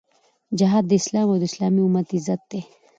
[0.59, 2.61] جهاد د اسلام او اسلامي امت عزت دی.